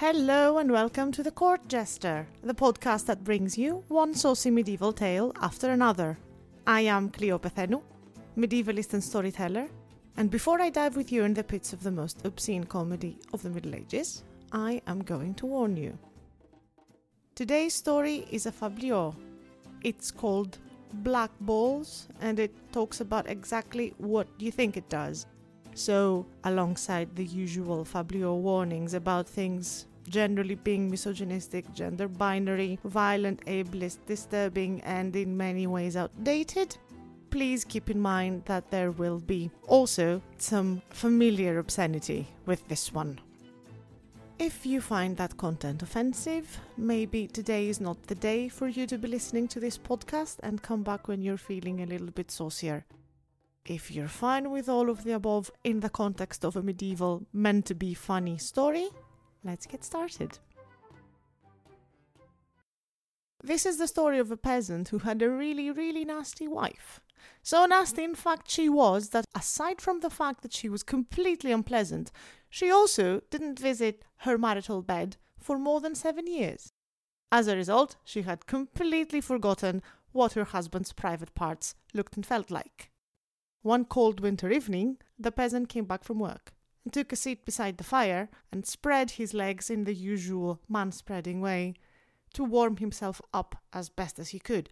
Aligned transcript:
Hello 0.00 0.56
and 0.56 0.72
welcome 0.72 1.12
to 1.12 1.22
The 1.22 1.30
Court 1.30 1.68
Jester, 1.68 2.26
the 2.42 2.54
podcast 2.54 3.04
that 3.04 3.22
brings 3.22 3.58
you 3.58 3.84
one 3.88 4.14
saucy 4.14 4.50
medieval 4.50 4.94
tale 4.94 5.30
after 5.42 5.72
another. 5.72 6.18
I 6.66 6.80
am 6.80 7.10
Kleio 7.10 7.38
Pethainou, 7.38 7.82
medievalist 8.34 8.94
and 8.94 9.04
storyteller, 9.04 9.68
and 10.16 10.30
before 10.30 10.58
I 10.58 10.70
dive 10.70 10.96
with 10.96 11.12
you 11.12 11.24
in 11.24 11.34
the 11.34 11.44
pits 11.44 11.74
of 11.74 11.82
the 11.82 11.90
most 11.90 12.24
obscene 12.24 12.64
comedy 12.64 13.18
of 13.34 13.42
the 13.42 13.50
Middle 13.50 13.74
Ages, 13.74 14.24
I 14.52 14.80
am 14.86 15.02
going 15.02 15.34
to 15.34 15.44
warn 15.44 15.76
you. 15.76 15.98
Today's 17.34 17.74
story 17.74 18.26
is 18.30 18.46
a 18.46 18.52
fabliau. 18.52 19.14
It's 19.82 20.10
called 20.10 20.56
Black 20.94 21.30
Balls, 21.42 22.08
and 22.22 22.38
it 22.38 22.54
talks 22.72 23.02
about 23.02 23.28
exactly 23.28 23.92
what 23.98 24.28
you 24.38 24.50
think 24.50 24.78
it 24.78 24.88
does. 24.88 25.26
So, 25.74 26.26
alongside 26.44 27.14
the 27.14 27.24
usual 27.24 27.84
fabliau 27.84 28.40
warnings 28.40 28.94
about 28.94 29.28
things 29.28 29.86
generally 30.10 30.56
being 30.56 30.90
misogynistic, 30.90 31.72
gender 31.72 32.08
binary, 32.08 32.78
violent, 32.84 33.44
ableist, 33.46 33.98
disturbing, 34.06 34.80
and 34.82 35.16
in 35.16 35.36
many 35.36 35.66
ways 35.66 35.96
outdated, 35.96 36.76
please 37.30 37.64
keep 37.64 37.88
in 37.88 38.00
mind 38.00 38.44
that 38.44 38.70
there 38.70 38.90
will 38.90 39.20
be 39.20 39.50
also 39.68 40.20
some 40.36 40.82
familiar 40.90 41.58
obscenity 41.58 42.26
with 42.44 42.66
this 42.68 42.92
one. 42.92 43.18
If 44.38 44.64
you 44.64 44.80
find 44.80 45.16
that 45.18 45.36
content 45.36 45.82
offensive, 45.82 46.58
maybe 46.76 47.26
today 47.26 47.68
is 47.68 47.78
not 47.78 48.02
the 48.06 48.14
day 48.14 48.48
for 48.48 48.68
you 48.68 48.86
to 48.86 48.96
be 48.96 49.06
listening 49.06 49.48
to 49.48 49.60
this 49.60 49.76
podcast 49.76 50.38
and 50.42 50.62
come 50.62 50.82
back 50.82 51.08
when 51.08 51.20
you're 51.20 51.36
feeling 51.36 51.82
a 51.82 51.86
little 51.86 52.10
bit 52.10 52.30
saucier. 52.30 52.86
If 53.66 53.90
you're 53.90 54.08
fine 54.08 54.50
with 54.50 54.68
all 54.68 54.88
of 54.88 55.04
the 55.04 55.12
above 55.12 55.50
in 55.62 55.80
the 55.80 55.90
context 55.90 56.44
of 56.44 56.56
a 56.56 56.62
medieval, 56.62 57.26
meant 57.34 57.66
to 57.66 57.74
be 57.74 57.92
funny 57.92 58.38
story, 58.38 58.88
let's 59.44 59.66
get 59.66 59.84
started. 59.84 60.38
This 63.42 63.64
is 63.64 63.78
the 63.78 63.88
story 63.88 64.18
of 64.18 64.30
a 64.30 64.36
peasant 64.36 64.88
who 64.90 64.98
had 64.98 65.22
a 65.22 65.30
really, 65.30 65.70
really 65.70 66.04
nasty 66.04 66.46
wife. 66.46 67.00
So 67.42 67.64
nasty, 67.64 68.04
in 68.04 68.14
fact, 68.14 68.50
she 68.50 68.68
was 68.68 69.10
that 69.10 69.24
aside 69.34 69.80
from 69.80 70.00
the 70.00 70.10
fact 70.10 70.42
that 70.42 70.52
she 70.52 70.68
was 70.68 70.82
completely 70.82 71.52
unpleasant, 71.52 72.10
she 72.50 72.70
also 72.70 73.22
didn't 73.30 73.58
visit 73.58 74.04
her 74.18 74.36
marital 74.36 74.82
bed 74.82 75.16
for 75.38 75.58
more 75.58 75.80
than 75.80 75.94
seven 75.94 76.26
years. 76.26 76.72
As 77.32 77.46
a 77.46 77.56
result, 77.56 77.96
she 78.04 78.22
had 78.22 78.46
completely 78.46 79.20
forgotten 79.20 79.82
what 80.12 80.32
her 80.32 80.44
husband's 80.44 80.92
private 80.92 81.34
parts 81.34 81.74
looked 81.94 82.16
and 82.16 82.26
felt 82.26 82.50
like. 82.50 82.90
One 83.62 83.84
cold 83.84 84.20
winter 84.20 84.50
evening, 84.50 84.98
the 85.18 85.32
peasant 85.32 85.68
came 85.68 85.84
back 85.84 86.04
from 86.04 86.18
work 86.18 86.52
and 86.84 86.92
took 86.92 87.12
a 87.12 87.16
seat 87.16 87.44
beside 87.44 87.78
the 87.78 87.84
fire 87.84 88.28
and 88.52 88.66
spread 88.66 89.12
his 89.12 89.34
legs 89.34 89.70
in 89.70 89.84
the 89.84 89.94
usual 89.94 90.60
man 90.68 90.92
spreading 90.92 91.40
way 91.40 91.74
to 92.32 92.44
warm 92.44 92.76
himself 92.76 93.20
up 93.34 93.56
as 93.72 93.88
best 93.88 94.18
as 94.18 94.30
he 94.30 94.38
could. 94.38 94.70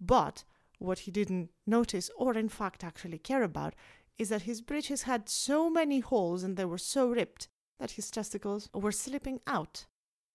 But 0.00 0.44
what 0.78 1.00
he 1.00 1.10
didn't 1.10 1.50
notice, 1.66 2.10
or 2.16 2.34
in 2.34 2.48
fact 2.48 2.82
actually 2.82 3.18
care 3.18 3.42
about, 3.42 3.74
is 4.18 4.28
that 4.30 4.42
his 4.42 4.60
breeches 4.60 5.02
had 5.02 5.28
so 5.28 5.70
many 5.70 6.00
holes 6.00 6.42
and 6.42 6.56
they 6.56 6.64
were 6.64 6.78
so 6.78 7.08
ripped 7.08 7.48
that 7.78 7.92
his 7.92 8.10
testicles 8.10 8.68
were 8.74 8.92
slipping 8.92 9.40
out, 9.46 9.86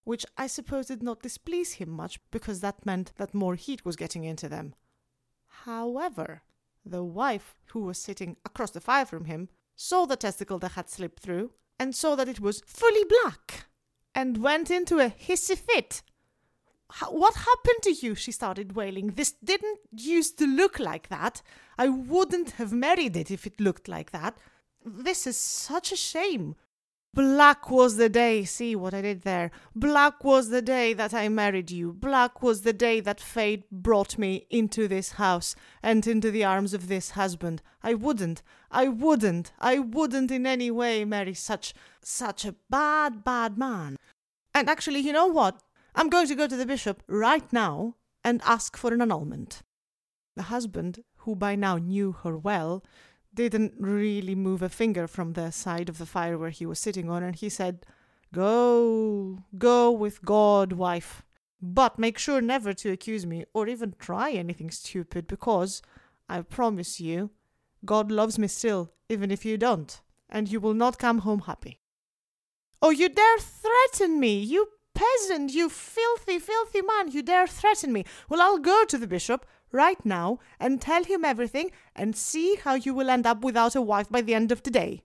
which 0.04 0.26
I 0.38 0.48
suppose 0.48 0.88
did 0.88 1.04
not 1.04 1.22
displease 1.22 1.74
him 1.74 1.90
much 1.90 2.20
because 2.32 2.62
that 2.62 2.86
meant 2.86 3.14
that 3.18 3.34
more 3.34 3.56
heat 3.56 3.86
was 3.86 3.96
getting 3.96 4.24
into 4.24 4.50
them. 4.50 4.74
However, 5.64 6.42
the 6.86 7.04
wife, 7.04 7.56
who 7.68 7.82
was 7.82 7.98
sitting 7.98 8.38
across 8.46 8.72
the 8.72 8.82
fire 8.82 9.06
from 9.06 9.26
him, 9.26 9.50
saw 9.76 10.06
the 10.06 10.16
testicle 10.16 10.60
that 10.60 10.74
had 10.74 10.90
slipped 10.90 11.22
through 11.22 11.52
and 11.80 11.96
saw 11.96 12.16
that 12.16 12.30
it 12.30 12.40
was 12.40 12.62
fully 12.66 13.04
black 13.04 13.66
and 14.14 14.42
went 14.42 14.72
into 14.72 15.00
a 15.00 15.10
hissy 15.10 15.58
fit. 15.58 16.02
What 17.10 17.36
happened 17.36 17.82
to 17.84 17.92
you? 17.92 18.16
She 18.16 18.32
started 18.32 18.76
wailing. 18.76 19.08
This 19.08 19.34
didn't 19.44 19.80
used 19.92 20.38
to 20.40 20.48
look 20.48 20.80
like 20.80 21.10
that. 21.10 21.42
I 21.78 21.90
wouldn't 21.90 22.52
have 22.52 22.72
married 22.72 23.18
it 23.18 23.32
if 23.32 23.46
it 23.46 23.60
looked 23.60 23.88
like 23.88 24.12
that. 24.12 24.38
This 24.86 25.28
is 25.28 25.36
such 25.36 25.92
a 25.92 25.98
shame. 25.98 26.56
Black 27.16 27.72
was 27.72 27.96
the 27.96 28.10
day, 28.10 28.44
see 28.44 28.76
what 28.76 28.94
I 28.94 29.02
did 29.02 29.22
there. 29.22 29.50
Black 29.74 30.26
was 30.26 30.50
the 30.50 30.62
day 30.62 30.92
that 30.92 31.14
I 31.14 31.30
married 31.30 31.72
you. 31.72 31.94
Black 31.94 32.44
was 32.44 32.64
the 32.64 32.74
day 32.74 33.00
that 33.00 33.22
fate 33.22 33.72
brought 33.72 34.18
me 34.18 34.46
into 34.50 34.90
this 34.90 35.14
house 35.14 35.56
and 35.82 36.06
into 36.06 36.30
the 36.30 36.44
arms 36.44 36.74
of 36.74 36.90
this 36.90 37.12
husband. 37.12 37.62
I 37.82 37.94
wouldn't, 37.94 38.44
I 38.70 38.90
wouldn't, 38.90 39.54
I 39.60 39.80
wouldn't 39.80 40.30
in 40.30 40.46
any 40.46 40.70
way 40.70 41.06
marry 41.06 41.34
such, 41.34 41.74
such 42.02 42.44
a 42.44 42.56
bad, 42.70 43.24
bad 43.24 43.58
man. 43.58 43.96
And 44.54 44.70
actually, 44.70 45.00
you 45.00 45.14
know 45.14 45.28
what? 45.28 45.62
I'm 45.96 46.10
going 46.10 46.28
to 46.28 46.36
go 46.36 46.48
to 46.48 46.58
the 46.58 46.66
bishop 46.66 47.02
right 47.08 47.54
now 47.54 47.96
and 48.26 48.42
ask 48.44 48.76
for 48.76 48.94
an 48.94 49.02
annulment. 49.02 49.62
The 50.36 50.44
husband, 50.44 51.02
who 51.20 51.34
by 51.34 51.56
now 51.56 51.78
knew 51.78 52.12
her 52.24 52.38
well, 52.38 52.84
didn't 53.36 53.74
really 53.80 54.36
move 54.36 54.62
a 54.62 54.70
finger 54.70 55.08
from 55.08 55.34
the 55.34 55.52
side 55.52 55.90
of 55.90 55.98
the 55.98 56.06
fire 56.06 56.38
where 56.38 56.50
he 56.50 56.66
was 56.66 56.80
sitting 56.80 57.10
on, 57.10 57.24
and 57.24 57.36
he 57.36 57.50
said, 57.50 57.86
Go, 58.34 59.44
go 59.58 59.92
with 59.92 60.24
God, 60.24 60.74
wife. 60.74 61.24
But 61.62 62.00
make 62.00 62.18
sure 62.18 62.42
never 62.42 62.74
to 62.74 62.92
accuse 62.92 63.26
me 63.26 63.46
or 63.54 63.68
even 63.68 63.96
try 64.00 64.32
anything 64.32 64.72
stupid, 64.72 65.28
because 65.28 65.82
I 66.28 66.42
promise 66.42 67.00
you, 67.00 67.32
God 67.86 68.12
loves 68.12 68.40
me 68.40 68.48
still, 68.48 68.92
even 69.10 69.32
if 69.32 69.46
you 69.46 69.58
don't, 69.58 70.02
and 70.30 70.52
you 70.52 70.60
will 70.60 70.74
not 70.74 70.98
come 70.98 71.20
home 71.20 71.42
happy. 71.42 71.80
Oh, 72.82 72.90
you 72.90 73.10
dare 73.10 73.40
threaten 73.40 74.20
me, 74.20 74.40
you 74.40 74.68
peasant, 74.94 75.54
you 75.54 75.70
filthy, 75.70 76.40
filthy 76.40 76.82
man, 76.82 77.12
you 77.12 77.22
dare 77.22 77.48
threaten 77.48 77.94
me. 77.94 78.06
Well, 78.30 78.42
I'll 78.42 78.60
go 78.60 78.86
to 78.86 78.98
the 78.98 79.08
bishop 79.08 79.46
right 79.76 80.04
now 80.06 80.40
and 80.60 80.82
tell 80.82 81.04
him 81.04 81.24
everything 81.24 81.70
and 81.96 82.16
see 82.16 82.56
how 82.56 82.74
you 82.74 82.94
will 82.94 83.10
end 83.10 83.28
up 83.28 83.44
without 83.44 83.76
a 83.76 83.82
wife 83.82 84.10
by 84.10 84.22
the 84.22 84.34
end 84.34 84.52
of 84.52 84.64
the 84.64 84.72
day. 84.72 85.04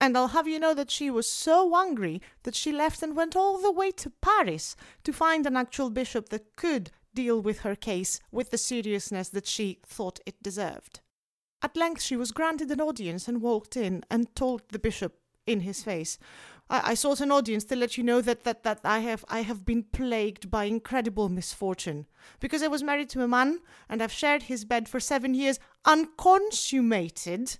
And 0.00 0.16
I'll 0.16 0.28
have 0.28 0.46
you 0.46 0.60
know 0.60 0.74
that 0.74 0.90
she 0.90 1.10
was 1.10 1.28
so 1.28 1.74
angry 1.74 2.22
that 2.44 2.54
she 2.54 2.70
left 2.70 3.02
and 3.02 3.16
went 3.16 3.34
all 3.34 3.58
the 3.58 3.72
way 3.72 3.90
to 3.92 4.12
Paris 4.22 4.76
to 5.02 5.12
find 5.12 5.44
an 5.44 5.56
actual 5.56 5.90
bishop 5.90 6.28
that 6.28 6.54
could 6.54 6.92
deal 7.14 7.40
with 7.40 7.60
her 7.60 7.74
case 7.74 8.20
with 8.30 8.50
the 8.50 8.58
seriousness 8.58 9.28
that 9.30 9.46
she 9.46 9.80
thought 9.84 10.20
it 10.24 10.40
deserved. 10.40 11.00
At 11.62 11.76
length 11.76 12.02
she 12.02 12.16
was 12.16 12.30
granted 12.30 12.70
an 12.70 12.80
audience 12.80 13.26
and 13.26 13.42
walked 13.42 13.76
in 13.76 14.04
and 14.08 14.32
told 14.36 14.62
the 14.68 14.78
bishop 14.78 15.18
in 15.46 15.60
his 15.60 15.82
face, 15.82 16.18
I, 16.70 16.90
I 16.90 16.94
sought 16.94 17.20
an 17.20 17.32
audience 17.32 17.64
to 17.64 17.76
let 17.76 17.96
you 17.96 18.04
know 18.04 18.20
that, 18.20 18.44
that, 18.44 18.62
that 18.62 18.80
I 18.84 19.00
have 19.00 19.24
I 19.28 19.40
have 19.40 19.64
been 19.64 19.84
plagued 19.84 20.50
by 20.50 20.64
incredible 20.64 21.28
misfortune. 21.28 22.06
Because 22.40 22.62
I 22.62 22.68
was 22.68 22.82
married 22.82 23.08
to 23.10 23.22
a 23.22 23.28
man 23.28 23.60
and 23.88 24.02
I've 24.02 24.12
shared 24.12 24.44
his 24.44 24.64
bed 24.64 24.88
for 24.88 25.00
seven 25.00 25.34
years 25.34 25.58
unconsummated. 25.84 27.58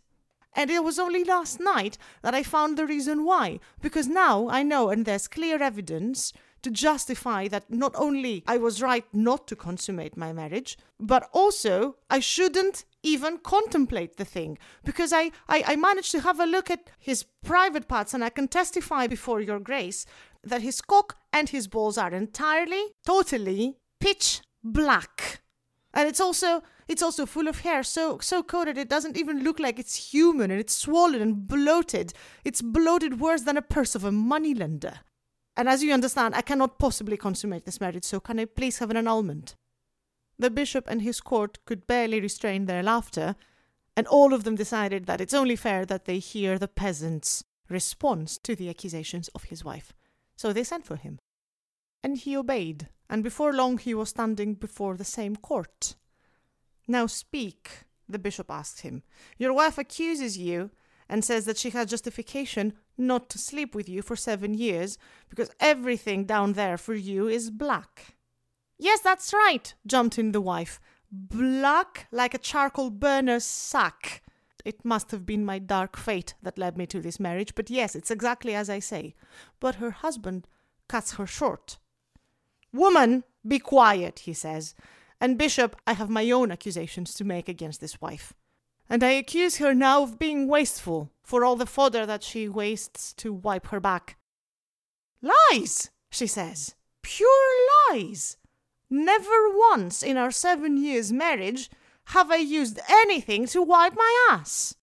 And 0.54 0.70
it 0.70 0.82
was 0.82 0.98
only 0.98 1.24
last 1.24 1.60
night 1.60 1.98
that 2.22 2.34
I 2.34 2.42
found 2.42 2.76
the 2.76 2.86
reason 2.86 3.24
why. 3.24 3.60
Because 3.80 4.08
now 4.08 4.48
I 4.48 4.62
know 4.62 4.91
and 4.91 5.04
there's 5.04 5.28
clear 5.28 5.62
evidence 5.62 6.32
to 6.62 6.70
justify 6.70 7.46
that 7.48 7.70
not 7.70 7.94
only 7.94 8.42
I 8.46 8.56
was 8.56 8.82
right 8.82 9.04
not 9.12 9.46
to 9.48 9.56
consummate 9.56 10.16
my 10.16 10.32
marriage, 10.32 10.76
but 10.98 11.28
also 11.32 11.96
I 12.10 12.20
shouldn't 12.20 12.84
even 13.03 13.38
contemplate 13.38 14.16
the 14.16 14.25
thing 14.25 14.59
because 14.84 15.12
I, 15.12 15.31
I, 15.48 15.62
I 15.66 15.76
managed 15.76 16.10
to 16.12 16.20
have 16.20 16.41
a 16.41 16.47
look 16.47 16.70
at 16.70 16.91
his 16.98 17.25
private 17.44 17.88
parts 17.88 18.14
and 18.14 18.25
I 18.25 18.28
can 18.28 18.48
testify 18.48 19.06
before 19.06 19.41
your 19.41 19.60
grace 19.60 20.04
that 20.42 20.62
his 20.62 20.81
cock 20.81 21.16
and 21.32 21.48
his 21.48 21.69
balls 21.69 21.98
are 21.98 22.12
entirely, 22.12 22.82
totally 23.06 23.76
pitch 24.00 24.42
black. 24.62 25.41
And 25.94 26.08
it's 26.08 26.20
also 26.20 26.62
it's 26.87 27.03
also 27.03 27.26
full 27.26 27.48
of 27.48 27.60
hair, 27.60 27.82
so 27.82 28.19
so 28.19 28.42
coated 28.42 28.78
it 28.78 28.88
doesn't 28.88 29.17
even 29.17 29.44
look 29.44 29.58
like 29.58 29.78
it's 29.78 30.12
human 30.12 30.50
and 30.50 30.61
it's 30.61 30.75
swollen 30.75 31.20
and 31.20 31.46
bloated. 31.46 32.12
It's 32.44 32.62
bloated 32.62 33.20
worse 33.20 33.43
than 33.43 33.56
a 33.56 33.62
purse 33.62 33.94
of 33.94 34.05
a 34.05 34.12
moneylender. 34.12 35.00
And 35.56 35.69
as 35.69 35.82
you 35.82 35.93
understand, 35.93 36.34
I 36.34 36.43
cannot 36.43 36.78
possibly 36.78 37.17
consummate 37.17 37.64
this 37.64 37.81
marriage, 37.81 38.05
so 38.05 38.20
can 38.20 38.38
I 38.38 38.44
please 38.44 38.78
have 38.78 38.90
an 38.90 38.96
annulment? 38.96 39.56
The 40.38 40.50
bishop 40.50 40.87
and 40.88 41.02
his 41.02 41.20
court 41.20 41.58
could 41.64 41.87
barely 41.87 42.20
restrain 42.20 42.67
their 42.67 42.82
laughter, 42.82 43.35
and 43.96 44.06
all 44.06 44.32
of 44.32 44.44
them 44.44 44.55
decided 44.55 45.06
that 45.06 45.20
it's 45.20 45.35
only 45.35 45.56
fair 45.56 45.85
that 45.87 46.05
they 46.05 46.19
hear 46.19 46.58
the 46.58 46.69
peasant's 46.69 47.43
response 47.69 48.38
to 48.38 48.55
the 48.55 48.69
accusations 48.69 49.29
of 49.29 49.44
his 49.44 49.64
wife. 49.64 49.93
So 50.37 50.52
they 50.52 50.64
sent 50.64 50.87
for 50.87 50.96
him. 50.96 51.19
And 52.05 52.17
he 52.17 52.37
obeyed, 52.37 52.88
and 53.11 53.25
before 53.25 53.52
long 53.52 53.79
he 53.79 53.94
was 53.94 54.11
standing 54.11 54.55
before 54.55 54.96
the 54.96 55.05
same 55.05 55.35
court. 55.35 55.96
Now 56.87 57.06
speak, 57.06 57.84
the 58.08 58.19
bishop 58.19 58.50
asked 58.50 58.82
him. 58.82 59.02
Your 59.37 59.52
wife 59.52 59.79
accuses 59.79 60.38
you 60.38 60.70
and 61.08 61.25
says 61.25 61.44
that 61.46 61.58
she 61.58 61.70
has 61.70 61.91
justification 61.91 62.75
not 62.96 63.29
to 63.31 63.38
sleep 63.38 63.75
with 63.75 63.88
you 63.88 64.02
for 64.02 64.17
seven 64.17 64.55
years 64.55 64.99
because 65.29 65.50
everything 65.58 66.25
down 66.25 66.52
there 66.52 66.76
for 66.76 66.94
you 66.94 67.26
is 67.29 67.50
black. 67.50 68.18
Yes, 68.78 69.00
that's 69.00 69.32
right, 69.32 69.75
jumped 69.86 70.19
in 70.19 70.32
the 70.32 70.40
wife. 70.40 70.80
Black 71.10 72.06
like 72.12 72.34
a 72.34 72.38
charcoal 72.38 72.90
burner's 72.90 73.44
sack. 73.44 74.22
It 74.64 74.84
must 74.84 75.10
have 75.10 75.25
been 75.25 75.44
my 75.44 75.58
dark 75.58 75.96
fate 75.96 76.34
that 76.42 76.58
led 76.58 76.76
me 76.76 76.86
to 76.86 77.00
this 77.00 77.19
marriage, 77.19 77.54
but 77.54 77.70
yes, 77.70 77.96
it's 77.96 78.10
exactly 78.10 78.54
as 78.54 78.69
I 78.69 78.78
say. 78.78 79.14
But 79.60 79.76
her 79.76 79.90
husband 79.90 80.46
cuts 80.88 81.14
her 81.14 81.26
short. 81.26 81.78
Woman, 82.72 83.25
be 83.46 83.58
quiet, 83.58 84.20
he 84.20 84.32
says. 84.32 84.75
And 85.20 85.38
Bishop, 85.38 85.76
I 85.86 85.94
have 85.94 86.10
my 86.10 86.31
own 86.31 86.52
accusations 86.52 87.14
to 87.14 87.24
make 87.24 87.48
against 87.48 87.81
this 87.81 88.00
wife. 88.00 88.34
And 88.90 89.02
I 89.02 89.10
accuse 89.10 89.56
her 89.56 89.74
now 89.74 90.02
of 90.02 90.19
being 90.19 90.48
wasteful 90.48 91.10
for 91.22 91.44
all 91.44 91.56
the 91.56 91.66
fodder 91.66 92.06
that 92.06 92.22
she 92.22 92.48
wastes 92.48 93.12
to 93.14 93.32
wipe 93.32 93.66
her 93.69 93.81
back. 93.81 94.16
Lies, 95.22 95.90
she 96.10 96.26
says. 96.26 96.74
Pure 97.02 97.28
lies. 97.90 98.36
Never 98.90 99.56
once 99.70 100.02
in 100.02 100.17
our 100.17 100.31
seven 100.31 100.76
years' 100.76 101.12
marriage 101.12 101.70
have 102.06 102.31
I 102.31 102.37
used 102.37 102.81
anything 102.88 103.46
to 103.49 103.62
wipe 103.62 103.94
my 103.94 104.29
ass. 104.31 104.75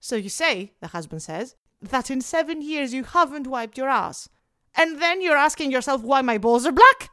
So 0.00 0.16
you 0.16 0.28
say, 0.28 0.72
the 0.80 0.88
husband 0.88 1.22
says, 1.22 1.54
that 1.80 2.10
in 2.10 2.20
seven 2.20 2.60
years 2.62 2.92
you 2.92 3.04
haven't 3.04 3.46
wiped 3.46 3.78
your 3.78 3.88
ass. 3.88 4.28
And 4.74 5.00
then 5.00 5.22
you're 5.22 5.36
asking 5.36 5.70
yourself 5.70 6.02
why 6.02 6.22
my 6.22 6.38
balls 6.38 6.66
are 6.66 6.72
black? 6.72 7.10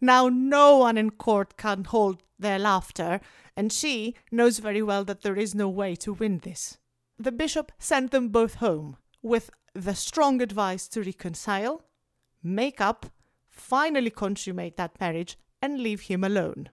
Now, 0.00 0.28
no 0.28 0.76
one 0.78 0.98
in 0.98 1.10
court 1.10 1.56
can 1.56 1.84
hold 1.84 2.22
their 2.38 2.58
laughter, 2.58 3.20
and 3.56 3.72
she 3.72 4.14
knows 4.30 4.58
very 4.58 4.82
well 4.82 5.04
that 5.04 5.22
there 5.22 5.36
is 5.36 5.54
no 5.54 5.68
way 5.68 5.96
to 5.96 6.12
win 6.12 6.40
this. 6.40 6.78
The 7.18 7.32
bishop 7.32 7.72
sent 7.78 8.10
them 8.10 8.28
both 8.28 8.56
home 8.56 8.98
with 9.22 9.50
the 9.74 9.94
strong 9.94 10.42
advice 10.42 10.86
to 10.88 11.02
reconcile, 11.02 11.82
make 12.42 12.80
up, 12.80 13.06
finally 13.56 14.10
consummate 14.10 14.76
that 14.76 15.00
marriage, 15.00 15.36
and 15.60 15.80
leave 15.80 16.02
him 16.02 16.22
alone. 16.22 16.70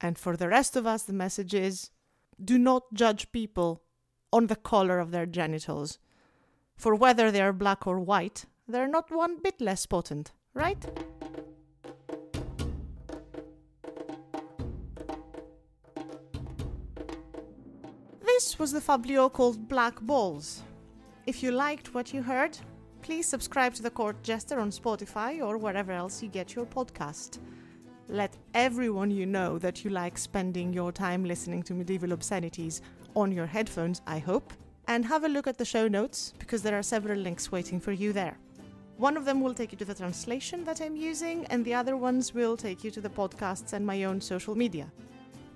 And 0.00 0.18
for 0.18 0.36
the 0.36 0.48
rest 0.48 0.76
of 0.76 0.86
us, 0.86 1.04
the 1.04 1.12
message 1.12 1.54
is 1.54 1.90
do 2.42 2.58
not 2.58 2.92
judge 2.92 3.32
people 3.32 3.82
on 4.32 4.48
the 4.48 4.56
color 4.56 4.98
of 4.98 5.10
their 5.10 5.24
genitals. 5.24 5.98
For 6.76 6.94
whether 6.94 7.30
they 7.30 7.40
are 7.40 7.52
black 7.52 7.86
or 7.86 7.98
white, 7.98 8.44
they're 8.68 8.88
not 8.88 9.10
one 9.10 9.38
bit 9.42 9.60
less 9.60 9.86
potent, 9.86 10.32
right? 10.52 10.84
This 18.20 18.58
was 18.58 18.72
the 18.72 18.80
fabliau 18.80 19.32
called 19.32 19.66
Black 19.66 19.98
Balls. 20.02 20.62
If 21.26 21.42
you 21.42 21.52
liked 21.52 21.94
what 21.94 22.12
you 22.12 22.22
heard, 22.22 22.58
please 23.06 23.28
subscribe 23.28 23.72
to 23.72 23.84
the 23.84 23.90
Court 23.90 24.20
Jester 24.24 24.58
on 24.58 24.72
Spotify 24.72 25.40
or 25.40 25.58
wherever 25.58 25.92
else 25.92 26.24
you 26.24 26.28
get 26.28 26.56
your 26.56 26.66
podcast. 26.66 27.38
Let 28.08 28.36
everyone 28.52 29.12
you 29.12 29.26
know 29.26 29.58
that 29.58 29.84
you 29.84 29.92
like 29.92 30.18
spending 30.18 30.72
your 30.72 30.90
time 30.90 31.24
listening 31.24 31.62
to 31.64 31.72
medieval 31.72 32.12
obscenities 32.12 32.82
on 33.14 33.30
your 33.30 33.46
headphones, 33.46 34.02
I 34.08 34.18
hope, 34.18 34.52
and 34.88 35.04
have 35.04 35.22
a 35.22 35.28
look 35.28 35.46
at 35.46 35.56
the 35.56 35.64
show 35.64 35.86
notes 35.86 36.34
because 36.40 36.64
there 36.64 36.76
are 36.76 36.82
several 36.82 37.16
links 37.16 37.52
waiting 37.52 37.78
for 37.78 37.92
you 37.92 38.12
there. 38.12 38.38
One 38.96 39.16
of 39.16 39.24
them 39.24 39.40
will 39.40 39.54
take 39.54 39.70
you 39.70 39.78
to 39.78 39.84
the 39.84 39.94
translation 39.94 40.64
that 40.64 40.80
I'm 40.80 40.96
using, 40.96 41.46
and 41.46 41.64
the 41.64 41.74
other 41.74 41.96
ones 41.96 42.34
will 42.34 42.56
take 42.56 42.82
you 42.82 42.90
to 42.90 43.00
the 43.00 43.08
podcasts 43.08 43.72
and 43.72 43.86
my 43.86 44.02
own 44.02 44.20
social 44.20 44.56
media. 44.56 44.90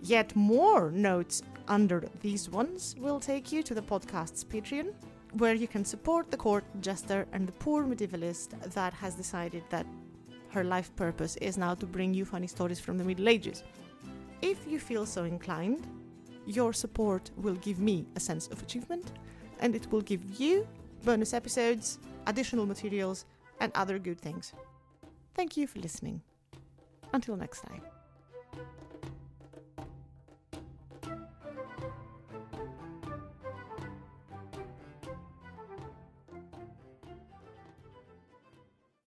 Yet 0.02 0.36
more 0.36 0.92
notes 0.92 1.42
under 1.66 2.08
these 2.20 2.48
ones 2.48 2.94
will 2.96 3.18
take 3.18 3.50
you 3.50 3.64
to 3.64 3.74
the 3.74 3.82
podcast's 3.82 4.44
Patreon, 4.44 4.94
where 5.38 5.54
you 5.54 5.68
can 5.68 5.84
support 5.84 6.30
the 6.30 6.36
court 6.36 6.64
jester 6.80 7.26
and 7.32 7.46
the 7.46 7.52
poor 7.52 7.84
medievalist 7.84 8.50
that 8.74 8.92
has 8.92 9.14
decided 9.14 9.62
that 9.70 9.86
her 10.50 10.64
life 10.64 10.94
purpose 10.96 11.36
is 11.36 11.56
now 11.56 11.74
to 11.74 11.86
bring 11.86 12.12
you 12.12 12.24
funny 12.24 12.46
stories 12.46 12.80
from 12.80 12.98
the 12.98 13.04
Middle 13.04 13.28
Ages. 13.28 13.62
If 14.42 14.58
you 14.66 14.78
feel 14.78 15.06
so 15.06 15.24
inclined, 15.24 15.86
your 16.46 16.72
support 16.72 17.30
will 17.36 17.54
give 17.56 17.78
me 17.78 18.06
a 18.16 18.20
sense 18.20 18.48
of 18.48 18.60
achievement 18.62 19.12
and 19.60 19.74
it 19.76 19.90
will 19.92 20.00
give 20.00 20.40
you 20.40 20.66
bonus 21.04 21.32
episodes, 21.32 21.98
additional 22.26 22.66
materials, 22.66 23.26
and 23.60 23.70
other 23.74 23.98
good 23.98 24.20
things. 24.20 24.52
Thank 25.34 25.56
you 25.56 25.66
for 25.66 25.78
listening. 25.78 26.22
Until 27.12 27.36
next 27.36 27.60
time. 27.60 27.82